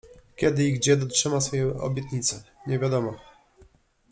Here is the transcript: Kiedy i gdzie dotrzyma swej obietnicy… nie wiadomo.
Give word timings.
Kiedy 0.35 0.65
i 0.67 0.73
gdzie 0.73 0.97
dotrzyma 0.97 1.41
swej 1.41 1.63
obietnicy… 1.63 2.43
nie 2.67 2.79
wiadomo. 2.79 3.15